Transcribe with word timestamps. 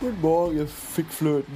Guten 0.00 0.20
Morgen, 0.22 0.56
ihr 0.56 0.66
Fickflöten. 0.66 1.54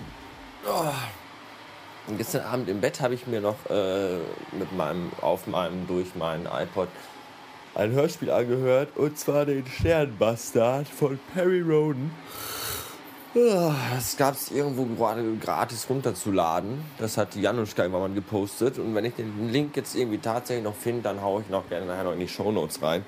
Oh. 0.69 2.13
Gestern 2.19 2.43
Abend 2.43 2.69
im 2.69 2.79
Bett 2.79 3.01
habe 3.01 3.15
ich 3.15 3.27
mir 3.27 3.41
noch 3.41 3.57
äh, 3.71 4.19
mit 4.53 4.71
meinem, 4.77 5.11
auf 5.23 5.47
meinem, 5.47 5.87
durch 5.87 6.15
meinen 6.15 6.45
iPod 6.45 6.89
ein 7.75 7.93
Hörspiel 7.93 8.31
angehört. 8.31 8.99
Und 8.99 9.19
zwar 9.19 9.47
den 9.47 9.67
Sternbastard 9.67 10.87
von 10.87 11.19
Perry 11.33 11.63
Roden. 11.63 12.11
Das 13.33 14.19
gab 14.19 14.35
es 14.35 14.51
irgendwo 14.51 14.85
gerade 14.85 15.25
gratis 15.37 15.89
runterzuladen. 15.89 16.85
Das 16.99 17.17
hat 17.17 17.35
Januszka 17.37 17.85
irgendwann 17.85 18.15
gepostet. 18.15 18.79
Und 18.79 18.95
wenn 18.95 19.07
ich 19.07 19.15
den 19.15 19.49
Link 19.51 19.75
jetzt 19.75 19.97
irgendwie 19.97 20.19
tatsächlich 20.19 20.65
noch 20.65 20.77
finde, 20.77 21.01
dann 21.01 21.23
haue 21.23 21.41
ich 21.41 21.49
noch 21.49 21.67
gerne 21.71 21.87
nachher 21.87 22.05
noch 22.05 22.13
in 22.13 22.21
die 22.21 22.29
Shownotes 22.29 22.83
rein. 22.83 23.07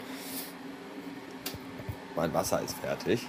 Mein 2.17 2.33
Wasser 2.33 2.63
ist 2.63 2.79
fertig. 2.79 3.27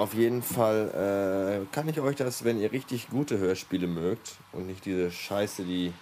Auf 0.00 0.14
jeden 0.14 0.42
Fall 0.42 1.60
äh, 1.62 1.74
kann 1.74 1.86
ich 1.86 2.00
euch 2.00 2.16
das, 2.16 2.42
wenn 2.42 2.58
ihr 2.58 2.72
richtig 2.72 3.10
gute 3.10 3.36
Hörspiele 3.36 3.86
mögt 3.86 4.36
und 4.50 4.66
nicht 4.66 4.86
diese 4.86 5.10
Scheiße, 5.10 5.62
die 5.64 5.92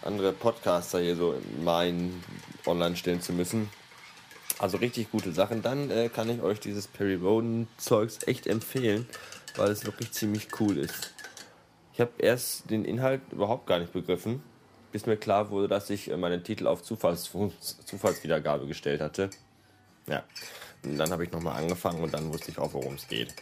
andere 0.00 0.32
Podcaster 0.32 0.98
hier 0.98 1.14
so 1.14 1.34
meinen, 1.62 2.24
online 2.64 2.96
stellen 2.96 3.20
zu 3.20 3.34
müssen, 3.34 3.68
also 4.58 4.78
richtig 4.78 5.10
gute 5.10 5.30
Sachen. 5.32 5.60
Dann 5.60 5.90
äh, 5.90 6.08
kann 6.08 6.30
ich 6.30 6.40
euch 6.40 6.58
dieses 6.58 6.86
Perry 6.86 7.16
Roden 7.16 7.68
Zeugs 7.76 8.20
echt 8.26 8.46
empfehlen, 8.46 9.06
weil 9.56 9.70
es 9.70 9.84
wirklich 9.84 10.12
ziemlich 10.12 10.48
cool 10.58 10.78
ist. 10.78 11.12
Ich 11.92 12.00
habe 12.00 12.12
erst 12.16 12.70
den 12.70 12.86
Inhalt 12.86 13.20
überhaupt 13.30 13.66
gar 13.66 13.78
nicht 13.78 13.92
begriffen, 13.92 14.42
bis 14.90 15.04
mir 15.04 15.18
klar 15.18 15.50
wurde, 15.50 15.68
dass 15.68 15.90
ich 15.90 16.10
äh, 16.10 16.16
meinen 16.16 16.42
Titel 16.44 16.66
auf 16.66 16.82
Zufalls 16.82 17.30
Zufallswiedergabe 17.84 18.66
gestellt 18.66 19.02
hatte. 19.02 19.28
Ja, 20.06 20.24
und 20.84 20.98
dann 20.98 21.10
habe 21.10 21.24
ich 21.24 21.32
nochmal 21.32 21.60
angefangen 21.60 22.02
und 22.02 22.12
dann 22.12 22.32
wusste 22.32 22.50
ich 22.50 22.58
auch, 22.58 22.72
worum 22.72 22.94
es 22.94 23.08
geht. 23.08 23.34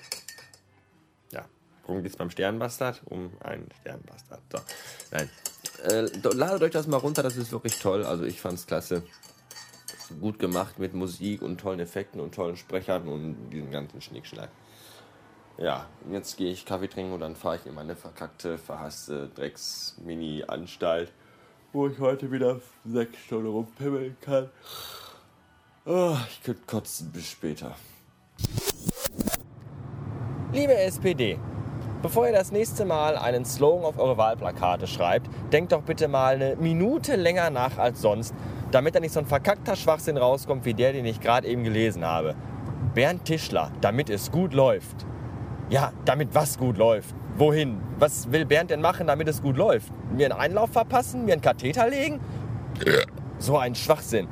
Ja, 1.31 1.45
worum 1.87 2.03
geht 2.03 2.13
es 2.13 2.17
beim 2.17 2.31
Sternbastard? 2.31 3.03
Um 3.07 3.31
einen 3.41 3.69
Sternbastard. 3.81 4.43
So, 4.53 4.59
nein. 5.11 5.31
Äh, 5.85 6.09
ladet 6.35 6.63
euch 6.63 6.73
das 6.73 6.87
mal 6.87 6.97
runter, 6.97 7.23
das 7.23 7.37
ist 7.37 7.53
wirklich 7.53 7.79
toll. 7.79 8.05
Also 8.05 8.25
ich 8.25 8.41
fand 8.41 8.59
es 8.59 8.67
klasse 8.67 9.03
gut 10.21 10.39
gemacht 10.39 10.79
mit 10.79 10.95
Musik 10.95 11.43
und 11.43 11.59
tollen 11.59 11.81
Effekten 11.81 12.21
und 12.21 12.35
tollen 12.35 12.57
Sprechern 12.57 13.09
und 13.09 13.51
diesem 13.51 13.71
ganzen 13.71 14.01
Schnickschnack. 14.01 14.51
Ja, 15.59 15.87
jetzt 16.11 16.37
gehe 16.37 16.53
ich 16.53 16.67
Kaffee 16.67 16.89
trinken 16.89 17.15
und 17.15 17.21
dann 17.21 17.35
fahre 17.35 17.57
ich 17.57 17.67
in 17.67 17.75
meine 17.75 17.97
verkackte, 17.97 18.59
verhasste 18.59 19.31
Drecks-Mini-Anstalt, 19.35 21.13
wo 21.73 21.89
ich 21.89 21.99
heute 21.99 22.31
wieder 22.31 22.61
sechs 22.85 23.19
Stunden 23.19 23.49
rumpimmeln 23.49 24.17
kann. 24.21 24.51
Oh, 25.87 26.17
ich 26.29 26.43
könnte 26.43 26.63
kotzen 26.67 27.11
bis 27.13 27.31
später. 27.31 27.75
Liebe 30.53 30.77
SPD, 30.77 31.39
bevor 32.03 32.27
ihr 32.27 32.33
das 32.33 32.51
nächste 32.51 32.85
Mal 32.85 33.17
einen 33.17 33.45
Slogan 33.45 33.85
auf 33.85 33.99
eure 33.99 34.19
Wahlplakate 34.19 34.87
schreibt, 34.87 35.31
denkt 35.53 35.73
doch 35.73 35.83
bitte 35.83 36.09
mal 36.09 36.35
eine 36.35 36.57
Minute 36.57 37.17
länger 37.17 37.51
nach 37.51 37.79
als 37.79 38.01
sonst 38.01 38.35
damit 38.71 38.95
da 38.95 39.01
nicht 39.01 39.13
so 39.13 39.21
ein 39.21 39.27
verkackter 39.27 39.77
Schwachsinn 39.77 40.17
rauskommt 40.17 40.65
wie 40.65 40.75
der, 40.75 40.93
den 40.93 41.07
ich 41.07 41.21
gerade 41.21 41.47
eben 41.47 41.65
gelesen 41.65 42.05
habe. 42.05 42.35
Bernd 42.95 43.25
Tischler, 43.25 43.71
damit 43.81 44.11
es 44.11 44.31
gut 44.31 44.53
läuft. 44.53 45.07
Ja, 45.69 45.93
damit 46.05 46.35
was 46.35 46.59
gut 46.59 46.77
läuft. 46.77 47.15
Wohin? 47.37 47.81
Was 47.99 48.31
will 48.33 48.47
Bernd 48.47 48.71
denn 48.71 48.81
machen, 48.81 49.07
damit 49.07 49.29
es 49.29 49.43
gut 49.43 49.57
läuft? 49.57 49.93
Mir 50.13 50.27
einen 50.27 50.39
Einlauf 50.39 50.71
verpassen? 50.71 51.25
Mir 51.25 51.33
einen 51.33 51.43
Katheter 51.43 51.89
legen? 51.89 52.21
So 53.39 53.59
ein 53.59 53.75
Schwachsinn. 53.75 54.29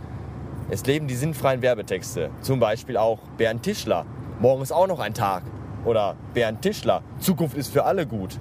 Es 0.71 0.85
leben 0.87 1.07
die 1.07 1.15
sinnfreien 1.15 1.63
Werbetexte. 1.63 2.31
Zum 2.41 2.59
Beispiel 2.59 2.97
auch 2.97 3.19
Bernd 3.37 3.63
Tischler. 3.63 4.07
Morgen 4.41 4.63
ist 4.63 4.73
auch 4.73 4.87
noch 4.87 4.99
ein 4.99 5.15
Tag. 5.15 5.43
Oder 5.85 6.17
Bernd 6.33 6.63
Tischler. 6.63 7.03
Zukunft 7.19 7.57
ist 7.57 7.73
für 7.73 7.85
alle 7.85 8.07
gut. 8.07 8.39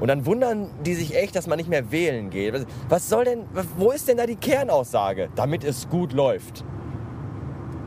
Und 0.00 0.08
dann 0.08 0.26
wundern 0.26 0.68
die 0.84 0.94
sich 0.94 1.16
echt, 1.16 1.36
dass 1.36 1.46
man 1.46 1.58
nicht 1.58 1.70
mehr 1.70 1.92
wählen 1.92 2.30
geht. 2.30 2.66
Was 2.88 3.08
soll 3.08 3.24
denn, 3.24 3.44
wo 3.76 3.92
ist 3.92 4.08
denn 4.08 4.16
da 4.16 4.26
die 4.26 4.34
Kernaussage? 4.34 5.28
Damit 5.36 5.62
es 5.62 5.88
gut 5.88 6.12
läuft. 6.12 6.64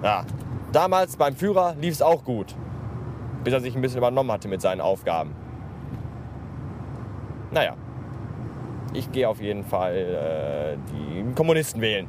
Ja, 0.01 0.23
damals 0.71 1.17
beim 1.17 1.35
Führer 1.35 1.75
lief 1.75 1.93
es 1.93 2.01
auch 2.01 2.23
gut. 2.23 2.55
Bis 3.43 3.53
er 3.53 3.59
sich 3.59 3.75
ein 3.75 3.81
bisschen 3.81 3.97
übernommen 3.97 4.31
hatte 4.31 4.47
mit 4.47 4.61
seinen 4.61 4.79
Aufgaben. 4.79 5.35
Naja, 7.51 7.75
ich 8.93 9.11
gehe 9.11 9.27
auf 9.27 9.41
jeden 9.41 9.65
Fall 9.65 9.95
äh, 9.95 10.77
die 10.93 11.33
Kommunisten 11.35 11.81
wählen. 11.81 12.07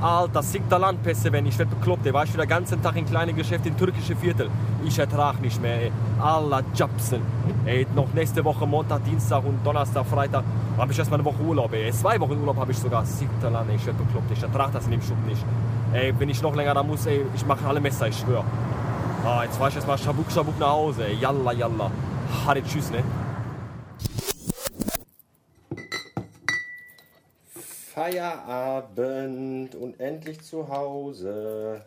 Alter, 0.00 0.42
sick 0.42 0.66
der 0.70 0.78
Landpässe, 0.78 1.30
wenn 1.30 1.44
ich 1.44 1.58
werde 1.58 1.74
bekloppt. 1.74 2.06
Ey. 2.06 2.14
Weißt 2.14 2.32
du, 2.32 2.38
den 2.38 2.48
ganzen 2.48 2.82
Tag 2.82 2.96
in 2.96 3.04
kleine 3.04 3.34
Geschäfte 3.34 3.68
in 3.68 3.76
türkische 3.76 4.16
Viertel. 4.16 4.48
Ich 4.84 4.98
ertrag 4.98 5.40
nicht 5.42 5.60
mehr, 5.60 5.82
ey. 5.82 5.92
Allah 6.18 6.62
Jabsen. 6.74 7.20
Ey, 7.66 7.86
noch 7.94 8.12
nächste 8.14 8.42
Woche 8.44 8.66
Montag, 8.66 9.04
Dienstag 9.04 9.44
und 9.44 9.64
Donnerstag, 9.64 10.06
Freitag 10.06 10.44
habe 10.78 10.92
ich 10.92 10.98
erstmal 10.98 11.20
eine 11.20 11.26
Woche 11.26 11.42
Urlaub, 11.42 11.72
ey. 11.74 11.92
Zwei 11.92 12.18
Wochen 12.18 12.38
Urlaub 12.38 12.56
habe 12.56 12.72
ich 12.72 12.78
sogar. 12.78 13.04
Sick 13.04 13.28
der 13.42 13.50
Land, 13.50 13.68
ey. 13.68 13.76
Ich 13.76 13.84
werde 13.84 14.02
bekloppt. 14.02 14.30
Ich 14.32 14.42
ertrag 14.42 14.72
das 14.72 14.86
in 14.86 14.92
dem 14.92 15.02
Schub 15.02 15.18
nicht. 15.26 15.44
Ey, 15.92 16.14
wenn 16.18 16.30
ich 16.30 16.40
noch 16.40 16.54
länger 16.54 16.72
da 16.72 16.82
muss, 16.82 17.04
ey, 17.04 17.26
ich 17.34 17.44
mache 17.44 17.66
alle 17.66 17.80
Messer, 17.80 18.08
ich 18.08 18.16
schwör. 18.16 18.42
Ah, 19.26 19.42
jetzt 19.44 19.58
fahr 19.58 19.68
ich 19.68 19.76
erstmal 19.76 19.98
Schabuk, 19.98 20.30
Schabuk 20.32 20.58
nach 20.58 20.70
Hause, 20.70 21.08
ey. 21.08 21.16
Yalla, 21.16 21.52
yalla. 21.52 21.90
Hadi, 22.46 22.62
tschüss, 22.62 22.90
ne? 22.90 23.02
Feierabend 28.00 29.74
und 29.74 30.00
endlich 30.00 30.40
zu 30.40 30.66
Hause. 30.66 31.84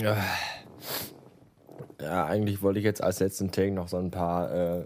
Ja 0.00 0.16
ja, 2.12 2.26
eigentlich 2.26 2.60
wollte 2.60 2.78
ich 2.78 2.84
jetzt 2.84 3.02
als 3.02 3.20
letzten 3.20 3.52
Take 3.52 3.72
noch 3.72 3.88
so 3.88 3.96
ein 3.96 4.10
paar 4.10 4.52
äh, 4.52 4.84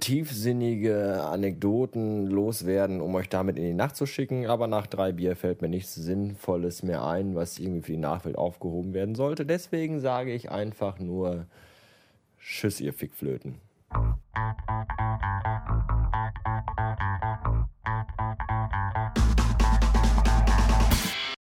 tiefsinnige 0.00 1.22
Anekdoten 1.22 2.26
loswerden, 2.26 3.00
um 3.00 3.14
euch 3.14 3.28
damit 3.28 3.58
in 3.58 3.62
die 3.62 3.72
Nacht 3.72 3.94
zu 3.94 4.06
schicken. 4.06 4.46
Aber 4.46 4.66
nach 4.66 4.88
drei 4.88 5.12
Bier 5.12 5.36
fällt 5.36 5.62
mir 5.62 5.68
nichts 5.68 5.94
Sinnvolles 5.94 6.82
mehr 6.82 7.06
ein, 7.06 7.36
was 7.36 7.60
irgendwie 7.60 7.82
für 7.82 7.92
die 7.92 7.98
Nachwelt 7.98 8.36
aufgehoben 8.36 8.92
werden 8.92 9.14
sollte. 9.14 9.46
Deswegen 9.46 10.00
sage 10.00 10.32
ich 10.32 10.50
einfach 10.50 10.98
nur 10.98 11.46
Tschüss, 12.40 12.80
ihr 12.80 12.92
Fickflöten. 12.92 13.60